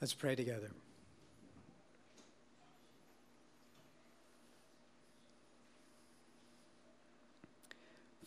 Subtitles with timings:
[0.00, 0.70] Let's pray together.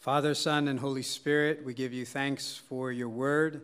[0.01, 3.61] Father, Son, and Holy Spirit, we give you thanks for your word.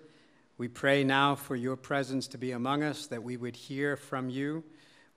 [0.58, 4.30] We pray now for your presence to be among us, that we would hear from
[4.30, 4.64] you,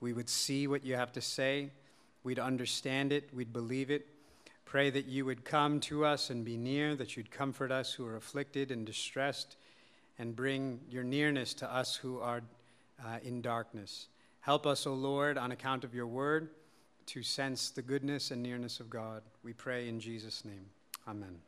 [0.01, 1.69] we would see what you have to say,
[2.23, 4.05] we'd understand it, we'd believe it.
[4.65, 8.05] Pray that you would come to us and be near, that you'd comfort us who
[8.05, 9.55] are afflicted and distressed,
[10.19, 12.41] and bring your nearness to us who are
[13.05, 14.07] uh, in darkness.
[14.41, 16.49] Help us, O Lord, on account of your word,
[17.07, 19.21] to sense the goodness and nearness of God.
[19.43, 20.65] We pray in Jesus' name.
[21.07, 21.39] Amen.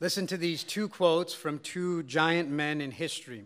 [0.00, 3.44] Listen to these two quotes from two giant men in history.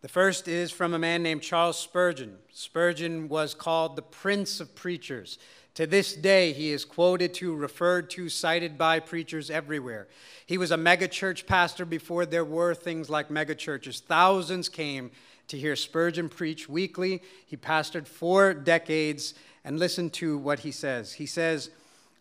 [0.00, 2.36] The first is from a man named Charles Spurgeon.
[2.52, 5.38] Spurgeon was called the Prince of Preachers.
[5.74, 10.06] To this day, he is quoted to, referred to, cited by preachers everywhere.
[10.46, 14.00] He was a megachurch pastor before there were things like megachurches.
[14.00, 15.10] Thousands came
[15.48, 17.22] to hear Spurgeon preach weekly.
[17.46, 21.14] He pastored four decades, and listen to what he says.
[21.14, 21.70] He says,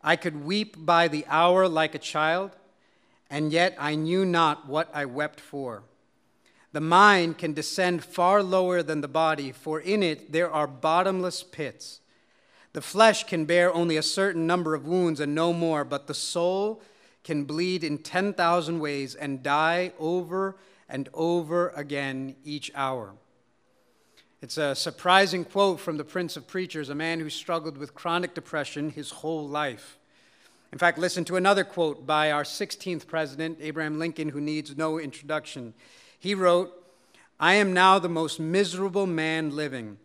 [0.02, 2.52] I could weep by the hour like a child,
[3.30, 5.84] and yet I knew not what I wept for.
[6.72, 11.44] The mind can descend far lower than the body, for in it there are bottomless
[11.44, 12.00] pits.
[12.74, 16.16] The flesh can bear only a certain number of wounds and no more, but the
[16.16, 16.82] soul
[17.24, 20.56] can bleed in 10,000 ways and die over
[20.90, 23.14] and over again each hour.
[24.42, 28.34] It's a surprising quote from the Prince of Preachers, a man who struggled with chronic
[28.34, 29.98] depression his whole life.
[30.74, 35.00] In fact, listen to another quote by our 16th president, Abraham Lincoln, who needs no
[35.00, 35.74] introduction.
[36.20, 36.74] He wrote,
[37.40, 39.98] I am now the most miserable man living.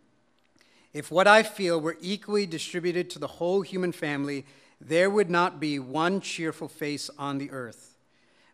[0.92, 4.44] If what I feel were equally distributed to the whole human family,
[4.80, 7.88] there would not be one cheerful face on the earth.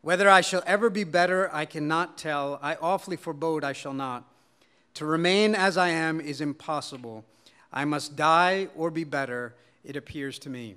[0.05, 2.59] Whether I shall ever be better, I cannot tell.
[2.61, 4.29] I awfully forebode I shall not.
[4.95, 7.25] To remain as I am is impossible.
[7.73, 10.75] I must die or be better, it appears to me.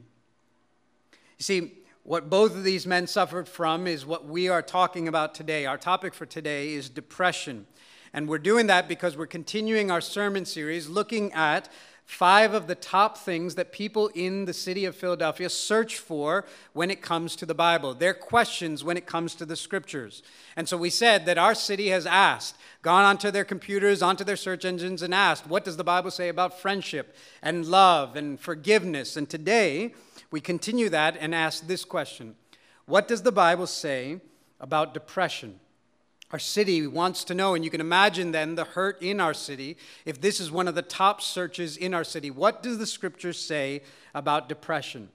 [1.12, 1.74] You see,
[2.04, 5.66] what both of these men suffered from is what we are talking about today.
[5.66, 7.68] Our topic for today is depression.
[8.14, 11.68] And we're doing that because we're continuing our sermon series looking at
[12.08, 16.90] five of the top things that people in the city of Philadelphia search for when
[16.90, 20.24] it comes to the Bible, their questions when it comes to the scriptures.
[20.56, 24.38] And so we said that our city has asked, gone onto their computers, onto their
[24.38, 27.14] search engines, and asked, what does the Bible say about friendship
[27.44, 29.18] and love and forgiveness?
[29.18, 29.94] And today
[30.32, 32.36] we continue that and ask this question
[32.86, 34.22] What does the Bible say
[34.62, 35.60] about depression?
[36.32, 39.78] Our city wants to know, and you can imagine then the hurt in our city
[40.06, 42.30] if this is one of the top searches in our city.
[42.30, 43.82] What does the scripture say
[44.14, 45.10] about depression?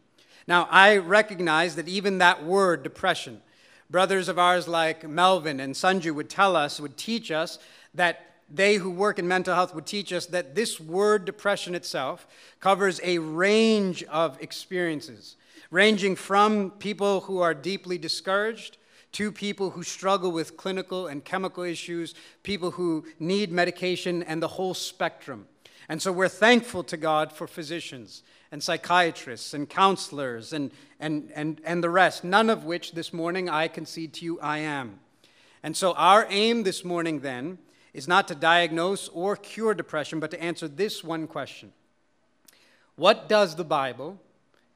[0.46, 3.42] Now, I recognize that even that word, depression,
[3.90, 7.58] brothers of ours like Melvin and Sanju would tell us, would teach us
[7.92, 12.26] that they who work in mental health would teach us that this word, depression itself,
[12.60, 15.36] covers a range of experiences,
[15.70, 18.76] ranging from people who are deeply discouraged
[19.12, 24.48] to people who struggle with clinical and chemical issues, people who need medication, and the
[24.48, 25.46] whole spectrum.
[25.88, 30.70] And so we're thankful to God for physicians and psychiatrists and counselors and,
[31.00, 34.58] and, and, and the rest, none of which this morning I concede to you I
[34.58, 35.00] am.
[35.62, 37.58] And so our aim this morning then
[37.92, 41.72] is not to diagnose or cure depression, but to answer this one question
[42.96, 44.20] What does the Bible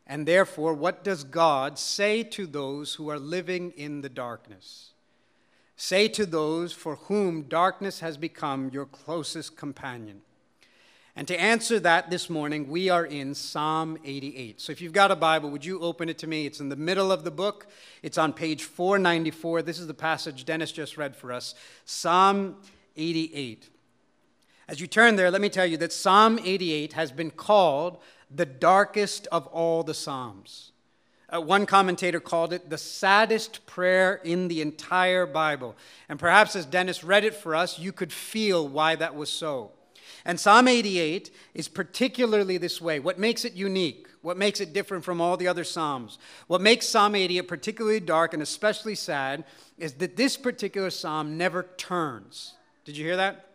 [0.07, 4.91] and therefore, what does God say to those who are living in the darkness?
[5.77, 10.23] Say to those for whom darkness has become your closest companion.
[11.17, 14.61] And to answer that this morning, we are in Psalm 88.
[14.61, 16.47] So if you've got a Bible, would you open it to me?
[16.47, 17.67] It's in the middle of the book,
[18.03, 19.63] it's on page 494.
[19.63, 22.57] This is the passage Dennis just read for us Psalm
[22.97, 23.71] 88.
[24.69, 27.99] As you turn there, let me tell you that Psalm 88 has been called
[28.31, 30.73] the darkest of all the Psalms.
[31.29, 35.75] Uh, one commentator called it the saddest prayer in the entire Bible.
[36.09, 39.73] And perhaps as Dennis read it for us, you could feel why that was so.
[40.25, 43.01] And Psalm 88 is particularly this way.
[43.01, 44.07] What makes it unique?
[44.23, 46.19] What makes it different from all the other Psalms?
[46.47, 49.45] What makes Psalm 88 particularly dark and especially sad
[49.79, 52.55] is that this particular Psalm never turns.
[52.85, 53.51] Did you hear that?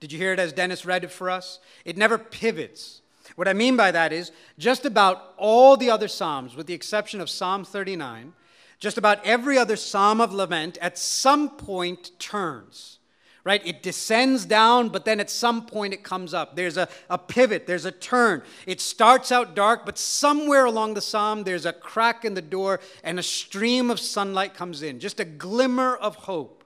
[0.00, 1.60] Did you hear it as Dennis read it for us?
[1.84, 3.00] It never pivots.
[3.36, 7.20] What I mean by that is just about all the other Psalms, with the exception
[7.20, 8.32] of Psalm 39,
[8.78, 12.98] just about every other Psalm of lament at some point turns,
[13.42, 13.64] right?
[13.66, 16.54] It descends down, but then at some point it comes up.
[16.54, 18.42] There's a, a pivot, there's a turn.
[18.66, 22.80] It starts out dark, but somewhere along the Psalm there's a crack in the door
[23.02, 26.63] and a stream of sunlight comes in, just a glimmer of hope.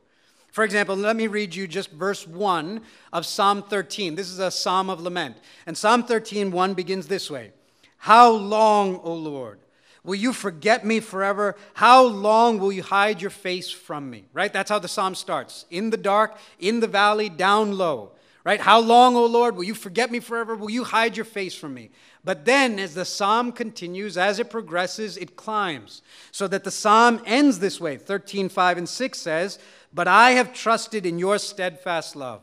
[0.50, 2.81] For example, let me read you just verse 1
[3.12, 4.15] of Psalm 13.
[4.15, 5.37] This is a psalm of lament.
[5.67, 7.53] And Psalm 13, 1 begins this way
[7.99, 9.61] How long, O Lord?
[10.05, 11.55] Will you forget me forever?
[11.75, 14.25] How long will you hide your face from me?
[14.33, 14.53] Right?
[14.53, 15.67] That's how the psalm starts.
[15.71, 18.12] In the dark, in the valley, down low.
[18.49, 18.62] Right?
[18.62, 20.56] How long, O Lord, will you forget me forever?
[20.56, 21.91] Will you hide your face from me?
[22.25, 26.00] But then, as the psalm continues, as it progresses, it climbs.
[26.33, 29.59] So that the psalm ends this way 13, 5, and 6 says,
[29.93, 32.41] But I have trusted in your steadfast love.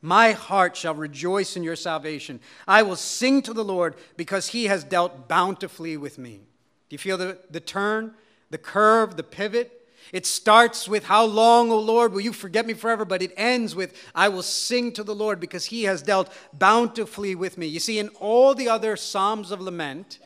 [0.00, 2.38] My heart shall rejoice in your salvation.
[2.68, 6.42] I will sing to the Lord because he has dealt bountifully with me.
[6.88, 8.14] Do you feel the, the turn,
[8.50, 9.75] the curve, the pivot?
[10.12, 13.04] It starts with, How long, O Lord, will you forget me forever?
[13.04, 17.34] But it ends with, I will sing to the Lord because he has dealt bountifully
[17.34, 17.66] with me.
[17.66, 20.18] You see, in all the other Psalms of lament,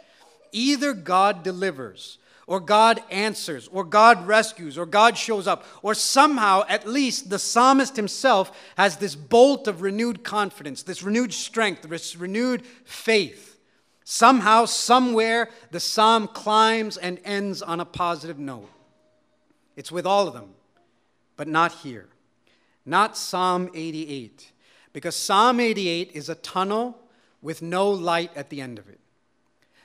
[0.52, 6.64] either God delivers, or God answers, or God rescues, or God shows up, or somehow,
[6.68, 12.16] at least, the psalmist himself has this bolt of renewed confidence, this renewed strength, this
[12.16, 13.56] renewed faith.
[14.04, 18.68] Somehow, somewhere, the psalm climbs and ends on a positive note.
[19.80, 20.50] It's with all of them,
[21.38, 22.06] but not here.
[22.84, 24.52] Not Psalm 88,
[24.92, 26.98] because Psalm 88 is a tunnel
[27.40, 29.00] with no light at the end of it.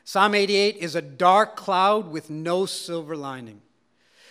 [0.03, 3.62] Psalm 88 is a dark cloud with no silver lining.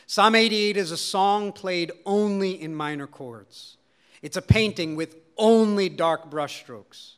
[0.06, 3.78] Psalm 88 is a song played only in minor chords.
[4.20, 7.14] It's a painting with only dark brushstrokes.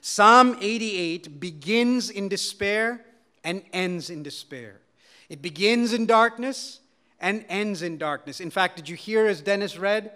[0.00, 3.04] Psalm 88 begins in despair
[3.44, 4.80] and ends in despair.
[5.28, 6.80] It begins in darkness
[7.20, 8.40] and ends in darkness.
[8.40, 10.12] In fact, did you hear as Dennis read?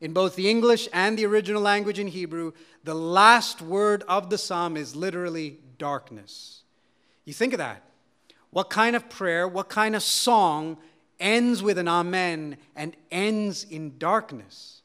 [0.00, 2.52] In both the English and the original language in Hebrew,
[2.82, 6.62] the last word of the psalm is literally darkness.
[7.24, 7.82] You think of that.
[8.50, 10.76] What kind of prayer, what kind of song
[11.18, 14.82] ends with an amen and ends in darkness?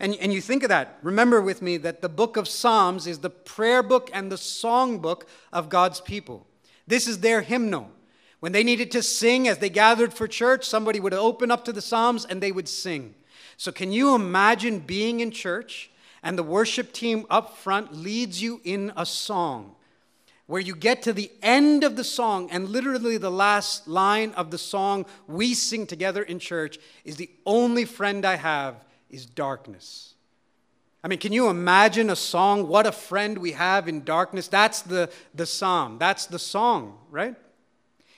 [0.00, 0.98] And, and you think of that.
[1.02, 4.98] Remember with me that the book of Psalms is the prayer book and the song
[4.98, 6.46] book of God's people.
[6.86, 7.90] This is their hymnal.
[8.46, 11.72] When they needed to sing as they gathered for church, somebody would open up to
[11.72, 13.16] the Psalms and they would sing.
[13.56, 15.90] So, can you imagine being in church
[16.22, 19.74] and the worship team up front leads you in a song
[20.46, 24.52] where you get to the end of the song and literally the last line of
[24.52, 28.76] the song we sing together in church is the only friend I have
[29.10, 30.14] is darkness.
[31.02, 34.46] I mean, can you imagine a song, What a Friend We Have in Darkness?
[34.46, 35.98] That's the, the psalm.
[35.98, 37.34] That's the song, right?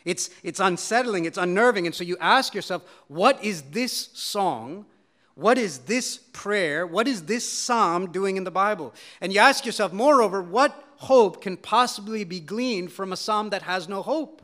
[0.04, 1.86] It's, it's unsettling, it's unnerving.
[1.86, 4.86] And so you ask yourself, what is this song?
[5.34, 6.86] What is this prayer?
[6.86, 8.94] What is this psalm doing in the Bible?
[9.20, 13.62] And you ask yourself, moreover, what hope can possibly be gleaned from a psalm that
[13.62, 14.42] has no hope?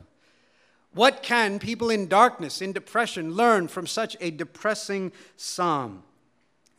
[0.93, 6.03] What can people in darkness, in depression, learn from such a depressing psalm?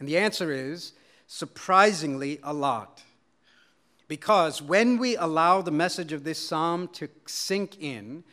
[0.00, 0.94] And the answer is
[1.26, 3.02] surprisingly a lot.
[4.08, 8.24] Because when we allow the message of this psalm to sink in,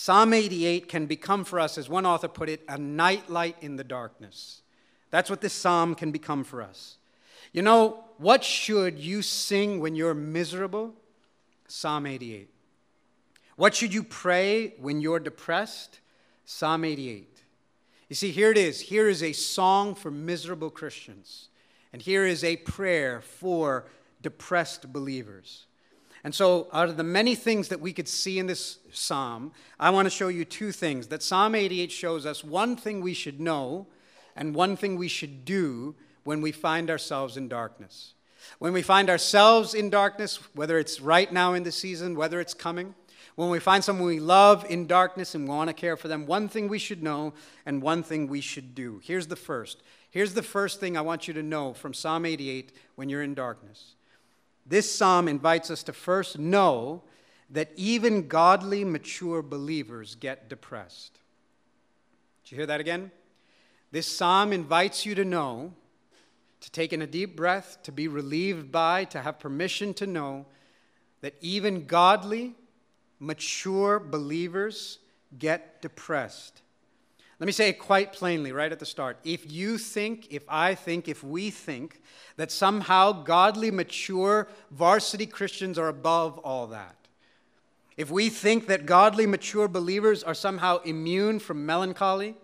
[0.00, 3.82] Psalm 88 can become for us, as one author put it, a nightlight in the
[3.82, 4.62] darkness.
[5.10, 6.98] That's what this psalm can become for us.
[7.52, 10.94] You know, what should you sing when you're miserable?
[11.66, 12.48] Psalm 88.
[13.56, 15.98] What should you pray when you're depressed?
[16.44, 17.42] Psalm 88.
[18.08, 18.82] You see, here it is.
[18.82, 21.48] Here is a song for miserable Christians,
[21.92, 23.86] and here is a prayer for
[24.22, 25.66] depressed believers.
[26.24, 29.90] And so, out of the many things that we could see in this psalm, I
[29.90, 31.06] want to show you two things.
[31.08, 33.86] That Psalm 88 shows us one thing we should know
[34.34, 35.94] and one thing we should do
[36.24, 38.14] when we find ourselves in darkness.
[38.58, 42.54] When we find ourselves in darkness, whether it's right now in the season, whether it's
[42.54, 42.94] coming,
[43.36, 46.48] when we find someone we love in darkness and want to care for them, one
[46.48, 47.34] thing we should know
[47.64, 49.00] and one thing we should do.
[49.04, 49.82] Here's the first.
[50.10, 53.34] Here's the first thing I want you to know from Psalm 88 when you're in
[53.34, 53.94] darkness.
[54.68, 57.02] This psalm invites us to first know
[57.50, 61.18] that even godly, mature believers get depressed.
[62.44, 63.10] Did you hear that again?
[63.90, 65.72] This psalm invites you to know,
[66.60, 70.44] to take in a deep breath, to be relieved by, to have permission to know
[71.22, 72.54] that even godly,
[73.18, 74.98] mature believers
[75.38, 76.60] get depressed.
[77.40, 79.18] Let me say it quite plainly right at the start.
[79.22, 82.00] If you think, if I think, if we think
[82.36, 86.96] that somehow godly, mature varsity Christians are above all that,
[87.96, 92.36] if we think that godly, mature believers are somehow immune from melancholy,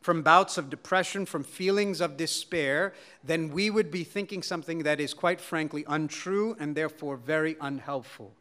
[0.00, 5.00] from bouts of depression, from feelings of despair, then we would be thinking something that
[5.00, 8.32] is quite frankly untrue and therefore very unhelpful.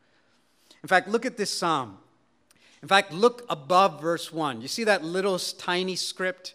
[0.83, 1.97] In fact, look at this psalm.
[2.85, 4.61] In fact, look above verse 1.
[4.61, 6.53] You see that little tiny script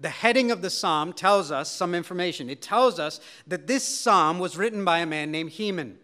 [0.00, 2.48] The heading of the psalm tells us some information.
[2.48, 5.98] It tells us that this psalm was written by a man named Heman.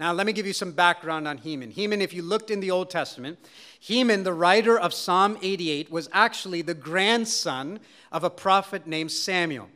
[0.00, 1.72] Now, let me give you some background on Heman.
[1.72, 3.38] Heman, if you looked in the Old Testament,
[3.78, 9.68] Heman, the writer of Psalm 88, was actually the grandson of a prophet named Samuel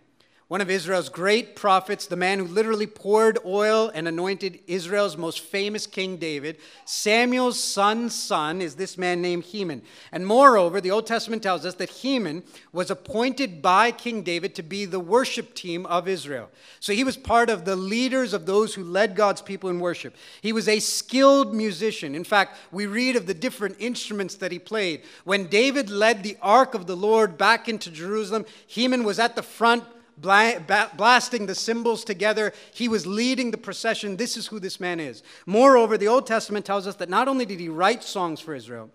[0.48, 5.40] one of Israel's great prophets, the man who literally poured oil and anointed Israel's most
[5.40, 9.82] famous king David, Samuel's son's son is this man named Heman.
[10.12, 14.62] And moreover, the Old Testament tells us that Heman was appointed by King David to
[14.62, 16.48] be the worship team of Israel.
[16.78, 20.14] So he was part of the leaders of those who led God's people in worship.
[20.42, 22.14] He was a skilled musician.
[22.14, 25.02] In fact, we read of the different instruments that he played.
[25.24, 29.42] When David led the ark of the Lord back into Jerusalem, Heman was at the
[29.42, 29.82] front
[30.18, 32.52] blasting the cymbals together.
[32.72, 34.16] He was leading the procession.
[34.16, 35.22] This is who this man is.
[35.44, 38.90] Moreover, the Old Testament tells us that not only did he write songs for Israel,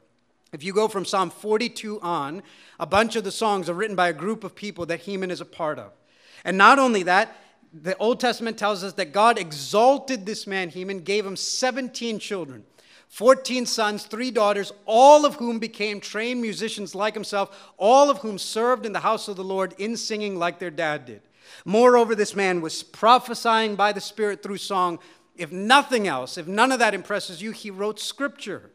[0.53, 2.43] if you go from Psalm 42 on,
[2.79, 5.39] a bunch of the songs are written by a group of people that Heman is
[5.41, 5.93] a part of.
[6.43, 7.37] And not only that,
[7.73, 12.65] the Old Testament tells us that God exalted this man, Heman, gave him 17 children.
[13.11, 18.37] 14 sons, three daughters, all of whom became trained musicians like himself, all of whom
[18.37, 21.21] served in the house of the Lord in singing like their dad did.
[21.65, 24.97] Moreover, this man was prophesying by the Spirit through song.
[25.35, 28.71] If nothing else, if none of that impresses you, he wrote scripture.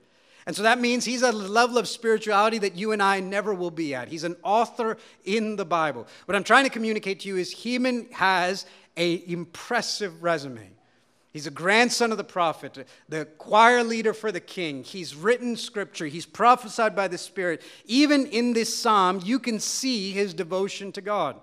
[0.46, 3.54] And so that means he's at a level of spirituality that you and I never
[3.54, 4.08] will be at.
[4.08, 6.06] He's an author in the Bible.
[6.26, 8.66] What I'm trying to communicate to you is Heman has
[8.98, 10.75] an impressive resume.
[11.36, 14.82] He's a grandson of the prophet, the choir leader for the king.
[14.82, 17.60] He's written scripture, he's prophesied by the Spirit.
[17.84, 21.38] Even in this psalm, you can see his devotion to God.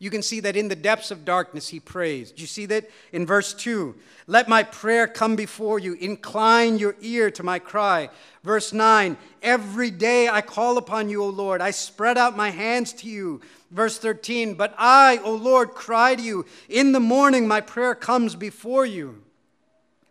[0.00, 2.32] You can see that in the depths of darkness he prays.
[2.32, 3.94] Do you see that in verse 2?
[4.26, 5.92] Let my prayer come before you.
[5.92, 8.08] Incline your ear to my cry.
[8.42, 11.60] Verse 9 Every day I call upon you, O Lord.
[11.60, 13.42] I spread out my hands to you.
[13.70, 16.46] Verse 13 But I, O Lord, cry to you.
[16.70, 19.22] In the morning my prayer comes before you.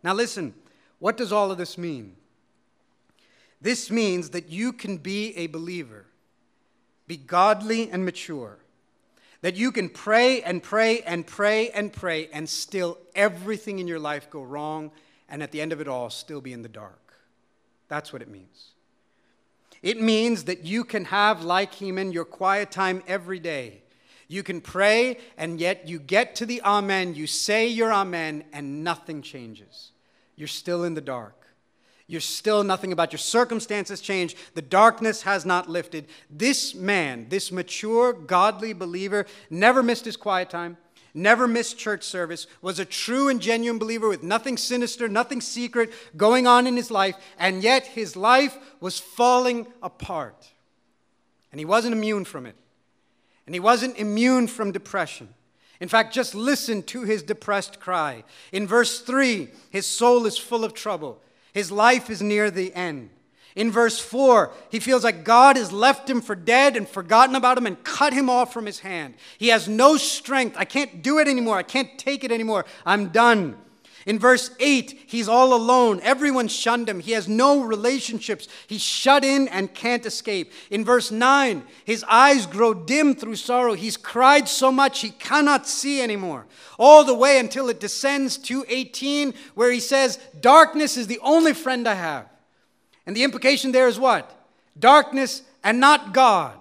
[0.04, 0.54] Now listen,
[1.00, 2.16] what does all of this mean?
[3.60, 6.06] This means that you can be a believer,
[7.08, 8.60] be godly and mature,
[9.42, 14.00] that you can pray and pray and pray and pray and still everything in your
[14.00, 14.92] life go wrong,
[15.30, 17.14] and at the end of it all, still be in the dark.
[17.88, 18.72] That's what it means.
[19.82, 23.82] It means that you can have, like Heman, your quiet time every day.
[24.28, 28.84] You can pray, and yet you get to the Amen, you say your Amen, and
[28.84, 29.92] nothing changes.
[30.36, 31.39] You're still in the dark.
[32.10, 34.36] You're still nothing about your circumstances change.
[34.56, 36.08] The darkness has not lifted.
[36.30, 40.78] This man, this mature, godly believer, never missed his quiet time
[41.14, 45.92] never missed church service, was a true and genuine believer with nothing sinister, nothing secret
[46.16, 50.52] going on in his life, and yet his life was falling apart.
[51.52, 52.56] And he wasn't immune from it.
[53.46, 55.30] And he wasn't immune from depression.
[55.80, 58.24] In fact, just listen to his depressed cry.
[58.52, 61.22] In verse 3, his soul is full of trouble.
[61.54, 63.10] His life is near the end.
[63.56, 67.58] In verse 4, he feels like God has left him for dead and forgotten about
[67.58, 69.16] him and cut him off from his hand.
[69.38, 70.56] He has no strength.
[70.58, 71.58] I can't do it anymore.
[71.58, 72.66] I can't take it anymore.
[72.86, 73.58] I'm done.
[74.10, 76.00] In verse 8, he's all alone.
[76.02, 77.00] Everyone shunned him.
[77.00, 78.48] He has no relationships.
[78.66, 80.52] He's shut in and can't escape.
[80.72, 83.76] In verse 9, his eyes grow dim through sorrow.
[83.76, 86.48] He's cried so much he cannot see anymore.
[86.80, 91.54] All the way until it descends to 18, where he says, Darkness is the only
[91.54, 92.28] friend I have.
[93.06, 94.44] And the implication there is what?
[94.80, 96.58] Darkness and not God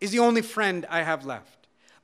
[0.00, 1.55] is the only friend I have left.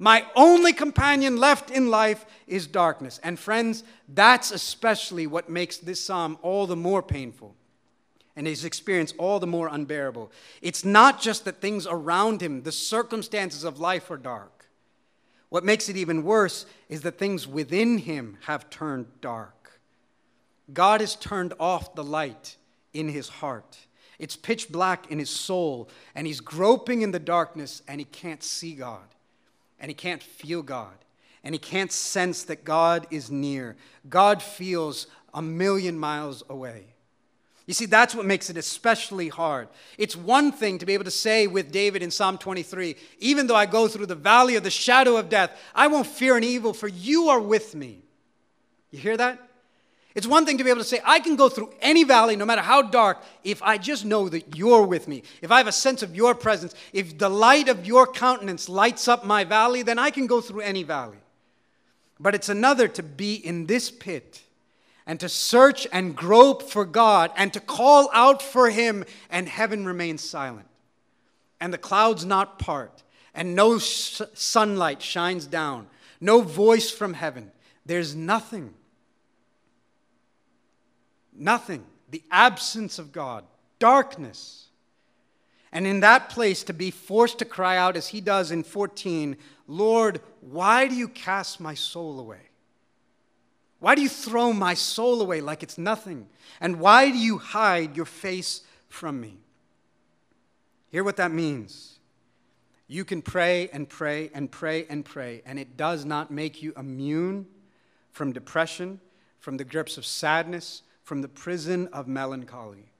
[0.02, 3.20] My only companion left in life is darkness.
[3.22, 7.54] And friends, that's especially what makes this psalm all the more painful
[8.34, 10.32] and his experience all the more unbearable.
[10.60, 14.66] It's not just that things around him, the circumstances of life are dark.
[15.50, 19.80] What makes it even worse is that things within him have turned dark.
[20.72, 22.56] God has turned off the light
[22.92, 23.78] in his heart.
[24.18, 28.42] It's pitch black in his soul, and he's groping in the darkness, and he can't
[28.42, 29.06] see God,
[29.82, 30.94] and he can't feel God,
[31.42, 33.76] and he can't sense that God is near.
[34.08, 36.86] God feels a million miles away.
[37.66, 39.68] You see, that's what makes it especially hard.
[39.98, 43.56] It's one thing to be able to say with David in Psalm 23, even though
[43.56, 46.72] I go through the valley of the shadow of death, I won't fear an evil,
[46.72, 48.02] for you are with me.
[48.90, 49.40] You hear that?
[50.14, 52.44] It's one thing to be able to say, I can go through any valley, no
[52.44, 55.22] matter how dark, if I just know that you're with me.
[55.40, 59.08] If I have a sense of your presence, if the light of your countenance lights
[59.08, 61.16] up my valley, then I can go through any valley.
[62.20, 64.42] But it's another to be in this pit
[65.06, 69.84] and to search and grope for God and to call out for Him, and heaven
[69.86, 70.68] remains silent.
[71.60, 73.02] And the clouds not part,
[73.34, 75.86] and no sunlight shines down,
[76.20, 77.50] no voice from heaven.
[77.86, 78.74] There's nothing.
[81.32, 81.84] Nothing.
[82.10, 83.44] The absence of God,
[83.78, 84.66] darkness.
[85.72, 89.36] And in that place, to be forced to cry out as he does in 14,
[89.66, 92.50] Lord, why do you cast my soul away?
[93.78, 96.28] Why do you throw my soul away like it's nothing?
[96.60, 99.38] And why do you hide your face from me?
[100.90, 101.98] Hear what that means.
[102.86, 106.74] You can pray and pray and pray and pray, and it does not make you
[106.76, 107.46] immune
[108.10, 109.00] from depression,
[109.38, 112.92] from the grips of sadness, from the prison of melancholy.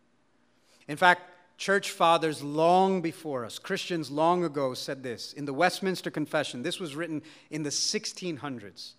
[0.89, 1.23] In fact,
[1.57, 6.63] church fathers long before us, Christians long ago, said this in the Westminster Confession.
[6.63, 8.93] This was written in the 1600s.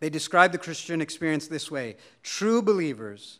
[0.00, 3.38] They describe the Christian experience this way True believers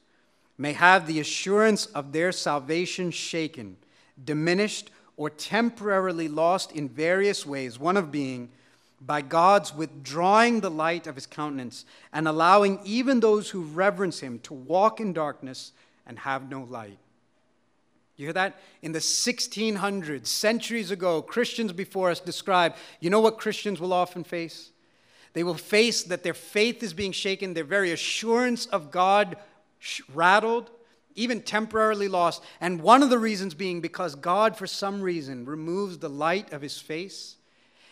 [0.58, 3.76] may have the assurance of their salvation shaken,
[4.22, 8.50] diminished, or temporarily lost in various ways, one of being
[9.00, 14.38] by God's withdrawing the light of his countenance and allowing even those who reverence him
[14.40, 15.72] to walk in darkness
[16.06, 16.98] and have no light.
[18.16, 18.58] You hear that?
[18.80, 24.24] In the 1600s, centuries ago, Christians before us described, you know what Christians will often
[24.24, 24.70] face?
[25.34, 29.36] They will face that their faith is being shaken, their very assurance of God
[30.14, 30.70] rattled,
[31.14, 32.42] even temporarily lost.
[32.58, 36.62] And one of the reasons being because God, for some reason, removes the light of
[36.62, 37.36] his face.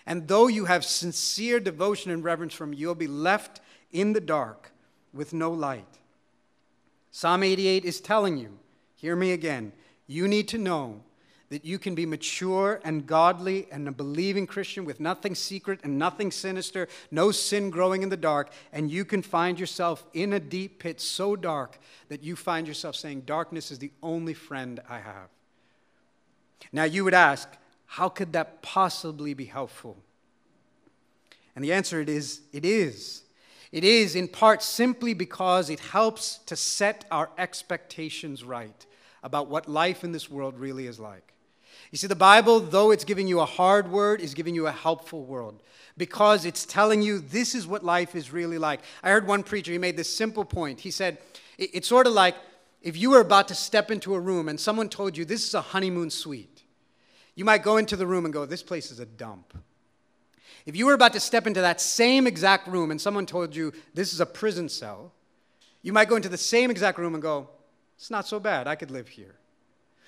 [0.06, 3.60] And though you have sincere devotion and reverence from him, you'll be left
[3.92, 4.72] in the dark
[5.12, 5.86] with no light.
[7.10, 8.58] Psalm 88 is telling you,
[8.96, 9.72] hear me again,
[10.06, 11.00] you need to know
[11.48, 15.98] that you can be mature and godly and a believing Christian with nothing secret and
[15.98, 20.40] nothing sinister, no sin growing in the dark, and you can find yourself in a
[20.40, 24.98] deep pit so dark that you find yourself saying, Darkness is the only friend I
[24.98, 25.28] have.
[26.72, 27.48] Now, you would ask,
[27.94, 29.96] how could that possibly be helpful?
[31.54, 33.22] And the answer it is, it is.
[33.70, 38.84] It is in part simply because it helps to set our expectations right
[39.22, 41.34] about what life in this world really is like.
[41.92, 44.72] You see, the Bible, though it's giving you a hard word, is giving you a
[44.72, 45.54] helpful word
[45.96, 48.80] because it's telling you this is what life is really like.
[49.04, 50.80] I heard one preacher, he made this simple point.
[50.80, 51.18] He said,
[51.58, 52.34] It's sort of like
[52.82, 55.54] if you were about to step into a room and someone told you this is
[55.54, 56.53] a honeymoon suite,
[57.34, 59.56] you might go into the room and go, This place is a dump.
[60.66, 63.72] If you were about to step into that same exact room and someone told you
[63.92, 65.12] this is a prison cell,
[65.82, 67.48] you might go into the same exact room and go,
[67.96, 68.66] It's not so bad.
[68.66, 69.36] I could live here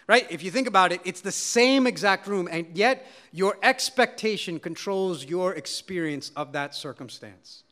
[0.07, 0.27] right?
[0.31, 5.25] If you think about it, it's the same exact room, and yet your expectation controls
[5.25, 7.65] your experience of that circumstance.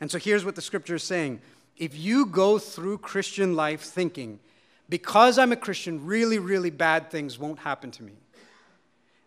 [0.00, 1.40] And so here's what the scripture is saying
[1.76, 4.38] if you go through Christian life thinking,
[4.88, 8.14] because I'm a Christian, really, really bad things won't happen to me,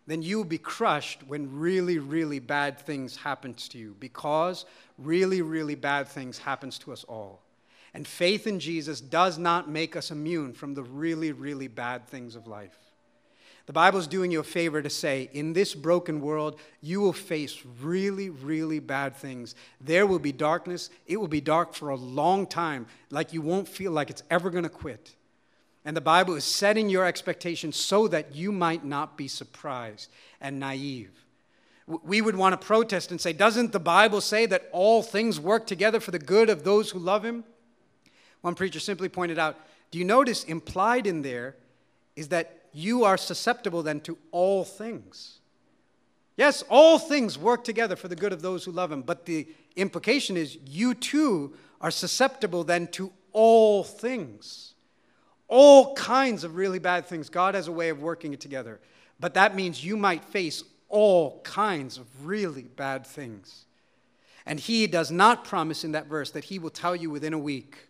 [0.08, 4.66] then you will be crushed when really, really bad things happens to you because
[4.98, 7.42] really, really bad things happens to us all.
[7.94, 12.36] And faith in Jesus does not make us immune from the really, really bad things
[12.36, 12.78] of life.
[13.68, 17.14] The Bible is doing you a favor to say, in this broken world, you will
[17.14, 19.56] face really, really bad things.
[19.82, 20.92] There will be darkness.
[21.08, 24.52] It will be dark for a long time, like you won't feel like it's ever
[24.52, 25.16] going to quit.
[25.86, 30.10] And the Bible is setting your expectations so that you might not be surprised
[30.42, 31.12] and naive.
[31.88, 35.68] We would want to protest and say, Doesn't the Bible say that all things work
[35.68, 37.44] together for the good of those who love Him?
[38.42, 39.58] One preacher simply pointed out
[39.92, 41.56] do you notice implied in there
[42.16, 45.40] is that you are susceptible then to all things?
[46.36, 49.48] Yes, all things work together for the good of those who love him, but the
[49.76, 54.75] implication is you too are susceptible then to all things.
[55.48, 57.30] All kinds of really bad things.
[57.30, 58.80] God has a way of working it together.
[59.20, 63.66] But that means you might face all kinds of really bad things.
[64.46, 67.40] And he does not promise in that verse that he will tell you within a
[67.40, 67.86] week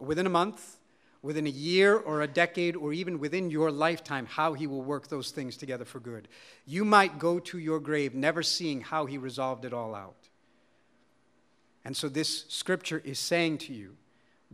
[0.00, 0.78] within a month,
[1.22, 5.08] within a year or a decade, or even within your lifetime, how he will work
[5.08, 6.26] those things together for good.
[6.66, 10.28] You might go to your grave never seeing how he resolved it all out.
[11.84, 13.96] And so this scripture is saying to you,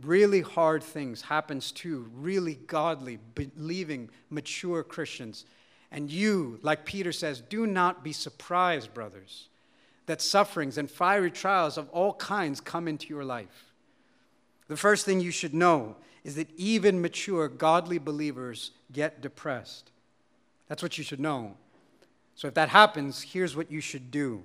[0.01, 5.45] really hard things happens to really godly, believing, mature Christians.
[5.91, 9.49] And you, like Peter says, do not be surprised, brothers,
[10.05, 13.67] that sufferings and fiery trials of all kinds come into your life
[14.67, 19.91] the first thing you should know is that even mature, godly believers get depressed.
[20.67, 21.55] That's what you should know.
[22.35, 24.43] So if that happens, here's what you should do.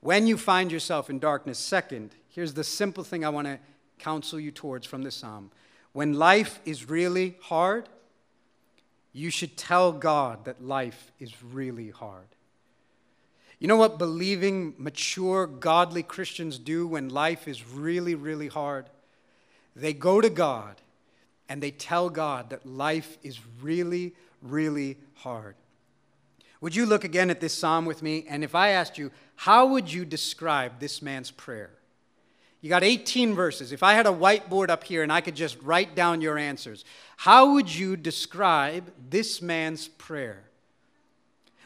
[0.00, 3.58] When you find yourself in darkness, second, here's the simple thing I want to
[3.98, 5.50] counsel you towards from this psalm.
[5.92, 7.88] When life is really hard,
[9.12, 12.26] you should tell God that life is really hard.
[13.58, 18.90] You know what believing, mature, godly Christians do when life is really, really hard?
[19.74, 20.76] They go to God
[21.48, 25.54] and they tell God that life is really, really hard.
[26.60, 28.26] Would you look again at this psalm with me?
[28.28, 31.70] And if I asked you, how would you describe this man's prayer?
[32.60, 33.72] You got 18 verses.
[33.72, 36.84] If I had a whiteboard up here and I could just write down your answers,
[37.16, 40.44] how would you describe this man's prayer?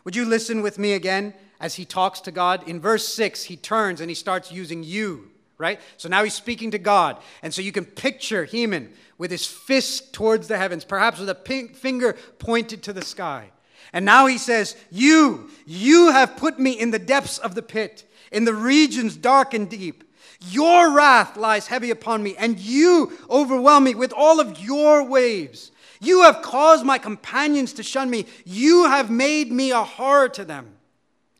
[0.04, 2.68] Would you listen with me again as he talks to God?
[2.68, 5.80] In verse 6, he turns and he starts using you, right?
[5.96, 7.18] So now he's speaking to God.
[7.42, 11.34] And so you can picture Heman with his fist towards the heavens, perhaps with a
[11.34, 13.50] pink finger pointed to the sky.
[13.92, 18.04] And now he says, You, you have put me in the depths of the pit,
[18.32, 20.04] in the regions dark and deep.
[20.40, 25.70] Your wrath lies heavy upon me, and you overwhelm me with all of your waves.
[26.00, 28.26] You have caused my companions to shun me.
[28.46, 30.66] You have made me a horror to them.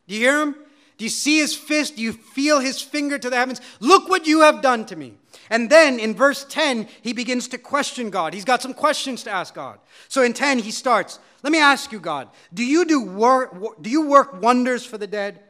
[0.07, 0.55] Do you hear him?
[0.97, 1.95] Do you see his fist?
[1.95, 3.59] Do you feel his finger to the heavens?
[3.79, 5.15] Look what you have done to me.
[5.49, 8.35] And then in verse 10, he begins to question God.
[8.35, 9.79] He's got some questions to ask God.
[10.09, 13.89] So in 10, he starts, Let me ask you, God, do you do work, do
[13.89, 15.41] you work wonders for the dead?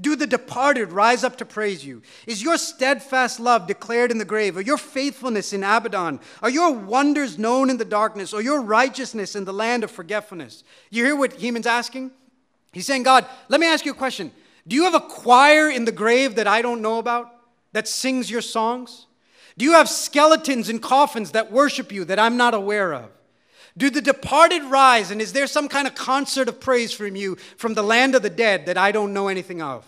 [0.00, 2.02] Do the departed rise up to praise you?
[2.26, 6.20] Is your steadfast love declared in the grave, or your faithfulness in Abaddon?
[6.42, 10.64] Are your wonders known in the darkness, or your righteousness in the land of forgetfulness?
[10.90, 12.12] You hear what Heman's asking?
[12.72, 14.32] He's saying, God, let me ask you a question.
[14.66, 17.34] Do you have a choir in the grave that I don't know about
[17.72, 19.06] that sings your songs?
[19.58, 23.10] Do you have skeletons in coffins that worship you that I'm not aware of?
[23.76, 27.36] Do the departed rise, and is there some kind of concert of praise from you
[27.56, 29.86] from the land of the dead that I don't know anything of?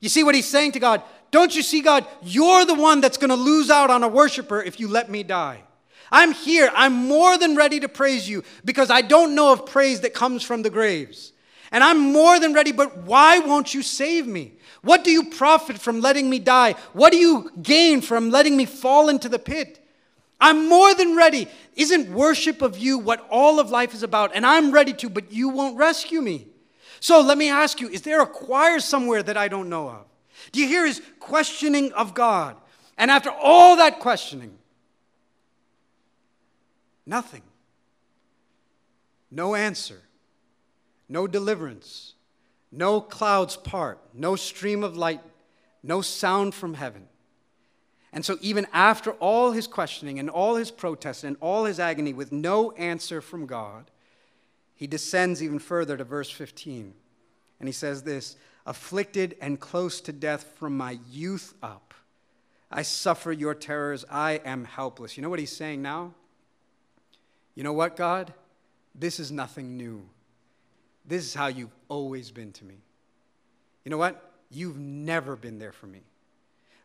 [0.00, 1.02] You see what he's saying to God?
[1.30, 2.06] Don't you see, God?
[2.22, 5.22] You're the one that's going to lose out on a worshiper if you let me
[5.22, 5.62] die.
[6.12, 6.70] I'm here.
[6.74, 10.42] I'm more than ready to praise you because I don't know of praise that comes
[10.42, 11.32] from the graves.
[11.72, 14.52] And I'm more than ready, but why won't you save me?
[14.82, 16.74] What do you profit from letting me die?
[16.92, 19.83] What do you gain from letting me fall into the pit?
[20.44, 21.48] I'm more than ready.
[21.74, 24.32] Isn't worship of you what all of life is about?
[24.34, 26.48] And I'm ready to, but you won't rescue me.
[27.00, 30.04] So let me ask you is there a choir somewhere that I don't know of?
[30.52, 32.58] Do you hear his questioning of God?
[32.98, 34.58] And after all that questioning,
[37.06, 37.42] nothing.
[39.30, 40.02] No answer.
[41.08, 42.12] No deliverance.
[42.70, 43.98] No clouds part.
[44.12, 45.22] No stream of light.
[45.82, 47.08] No sound from heaven.
[48.14, 52.12] And so, even after all his questioning and all his protest and all his agony
[52.12, 53.90] with no answer from God,
[54.76, 56.94] he descends even further to verse 15.
[57.58, 61.92] And he says this Afflicted and close to death from my youth up,
[62.70, 64.04] I suffer your terrors.
[64.08, 65.16] I am helpless.
[65.16, 66.14] You know what he's saying now?
[67.56, 68.32] You know what, God?
[68.94, 70.08] This is nothing new.
[71.04, 72.76] This is how you've always been to me.
[73.84, 74.32] You know what?
[74.52, 76.02] You've never been there for me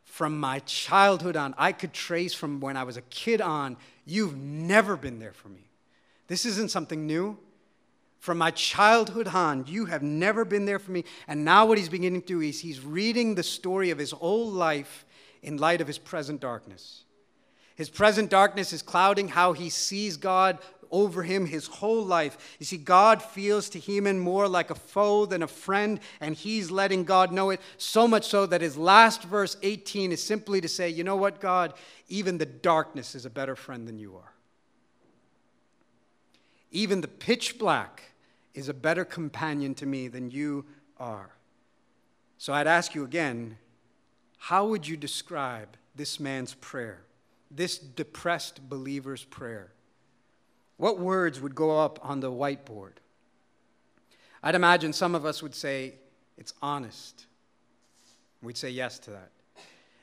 [0.10, 4.36] from my childhood on, I could trace from when I was a kid on, you've
[4.36, 5.70] never been there for me.
[6.28, 7.38] This isn't something new.
[8.18, 11.06] From my childhood on, you have never been there for me.
[11.28, 14.50] And now, what he's beginning to do is he's reading the story of his whole
[14.50, 15.06] life
[15.44, 17.04] in light of his present darkness.
[17.76, 20.58] His present darkness is clouding how he sees God
[20.92, 22.56] over him his whole life.
[22.60, 26.72] You see, God feels to Heman more like a foe than a friend, and he's
[26.72, 30.68] letting God know it, so much so that his last verse 18 is simply to
[30.68, 31.74] say, You know what, God?
[32.08, 34.34] Even the darkness is a better friend than you are.
[36.72, 38.12] Even the pitch black
[38.54, 40.66] is a better companion to me than you
[40.98, 41.32] are.
[42.38, 43.58] So I'd ask you again
[44.40, 47.02] how would you describe this man's prayer,
[47.52, 49.74] this depressed believer's prayer?
[50.80, 52.94] What words would go up on the whiteboard?
[54.42, 55.96] I'd imagine some of us would say,
[56.38, 57.26] it's honest.
[58.42, 59.30] We'd say yes to that.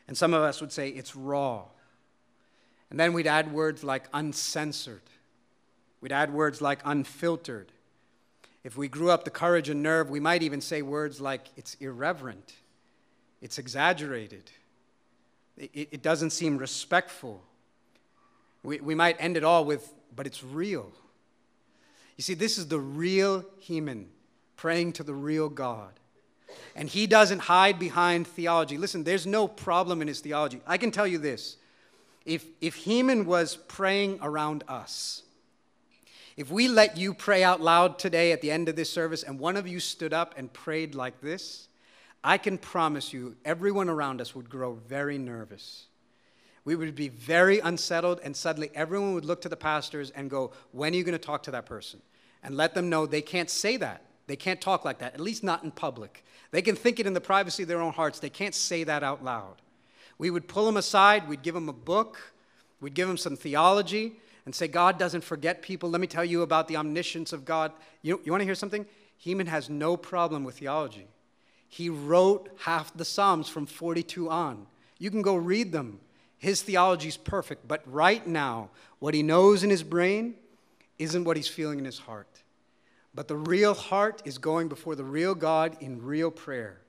[0.07, 1.63] And some of us would say, it's raw.
[2.91, 5.01] And then we'd add words like uncensored.
[6.03, 7.73] We'd add words like unfiltered.
[8.63, 11.73] If we grew up the courage and nerve, we might even say words like, it's
[11.81, 12.53] irreverent,
[13.41, 14.51] it's exaggerated,
[15.57, 17.43] it, it doesn't seem respectful.
[18.63, 20.91] We, we might end it all with but it's real.
[22.17, 24.09] You see, this is the real Heman
[24.57, 25.93] praying to the real God.
[26.75, 28.79] And he doesn't hide behind theology.
[28.79, 30.61] Listen, there's no problem in his theology.
[30.67, 31.57] I can tell you this
[32.25, 35.23] if, if Heman was praying around us,
[36.37, 39.39] if we let you pray out loud today at the end of this service and
[39.39, 41.69] one of you stood up and prayed like this,
[42.23, 45.87] I can promise you everyone around us would grow very nervous
[46.67, 50.51] we would be very unsettled, and suddenly everyone would look to the pastors and go,
[50.73, 52.03] When are you going to talk to that person?
[52.43, 55.45] And let them know they can't say that They can't talk like that, at least
[55.45, 56.25] not in public.
[56.51, 58.19] They can think it in the privacy of their own hearts.
[58.19, 59.63] They can't say that out loud.
[60.19, 62.35] We would pull them aside, we'd give them a book,
[62.81, 65.89] we'd give them some theology, and say, God doesn't forget people.
[65.89, 67.71] Let me tell you about the omniscience of God.
[68.03, 68.87] You, you want to hear something?
[69.19, 71.07] Heman has no problem with theology.
[71.69, 74.67] He wrote half the Psalms from 42 on.
[74.99, 76.01] You can go read them.
[76.39, 80.35] His theology is perfect, but right now, what he knows in his brain
[80.99, 82.43] isn't what he's feeling in his heart.
[83.15, 86.81] But the real heart is going before the real God in real prayer.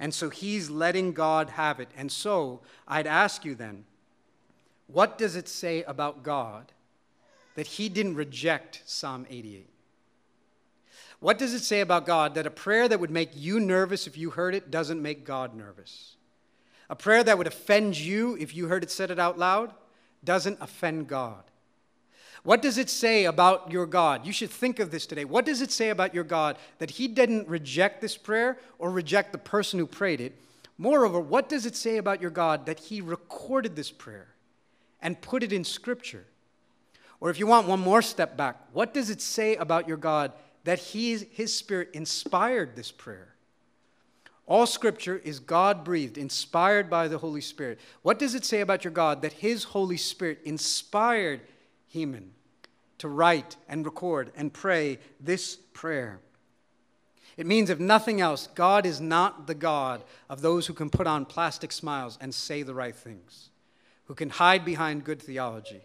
[0.00, 1.88] And so he's letting God have it.
[1.96, 3.84] And so I'd ask you then,
[4.86, 6.72] what does it say about God
[7.56, 9.68] that he didn't reject Psalm 88?
[11.20, 14.16] What does it say about God that a prayer that would make you nervous if
[14.16, 16.14] you heard it doesn't make God nervous?
[16.90, 19.72] A prayer that would offend you if you heard it said it out loud
[20.24, 21.42] doesn't offend God.
[22.44, 24.24] What does it say about your God?
[24.24, 25.24] You should think of this today.
[25.24, 29.32] What does it say about your God that He didn't reject this prayer or reject
[29.32, 30.40] the person who prayed it?
[30.78, 34.28] Moreover, what does it say about your God that He recorded this prayer
[35.02, 36.24] and put it in Scripture?
[37.20, 40.32] Or if you want one more step back, what does it say about your God
[40.64, 43.34] that he, His Spirit inspired this prayer?
[44.48, 47.78] All scripture is God breathed, inspired by the Holy Spirit.
[48.00, 51.42] What does it say about your God that His Holy Spirit inspired
[51.86, 52.30] Heman
[52.96, 56.20] to write and record and pray this prayer?
[57.36, 61.06] It means, if nothing else, God is not the God of those who can put
[61.06, 63.50] on plastic smiles and say the right things,
[64.06, 65.82] who can hide behind good theology.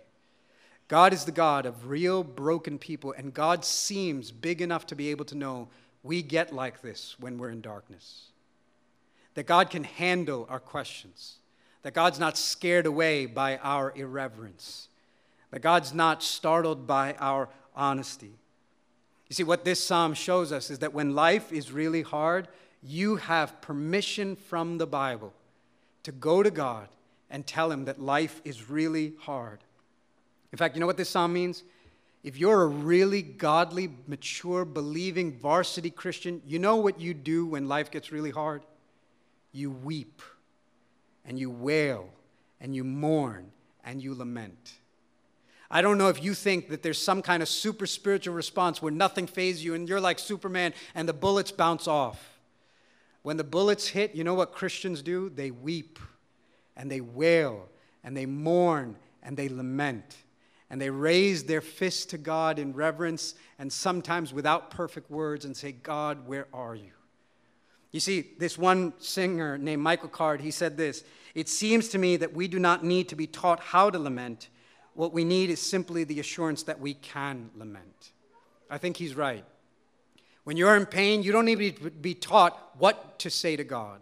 [0.87, 5.09] God is the God of real broken people, and God seems big enough to be
[5.09, 5.67] able to know
[6.01, 8.29] we get like this when we're in darkness
[9.35, 11.35] that God can handle our questions,
[11.81, 14.87] that God's not scared away by our irreverence,
[15.51, 18.31] that God's not startled by our honesty.
[19.29, 22.47] You see, what this psalm shows us is that when life is really hard,
[22.83, 25.33] you have permission from the Bible
[26.03, 26.87] to go to God
[27.29, 29.59] and tell Him that life is really hard.
[30.51, 31.63] In fact, you know what this psalm means?
[32.23, 37.67] If you're a really godly, mature, believing varsity Christian, you know what you do when
[37.67, 38.61] life gets really hard?
[39.53, 40.21] You weep
[41.23, 42.09] and you wail
[42.59, 43.51] and you mourn
[43.85, 44.73] and you lament.
[45.71, 48.91] I don't know if you think that there's some kind of super spiritual response where
[48.91, 52.39] nothing fazes you and you're like Superman and the bullets bounce off.
[53.23, 55.29] When the bullets hit, you know what Christians do?
[55.29, 55.97] They weep
[56.75, 57.69] and they wail
[58.03, 60.17] and they mourn and they lament.
[60.69, 65.55] And they raise their fists to God in reverence and sometimes without perfect words and
[65.55, 66.91] say, God, where are you?
[67.93, 72.17] You see, this one singer named Michael Card, he said this It seems to me
[72.17, 74.49] that we do not need to be taught how to lament.
[74.95, 78.11] What we need is simply the assurance that we can lament.
[78.69, 79.45] I think he's right.
[80.43, 84.01] When you're in pain, you don't need to be taught what to say to God.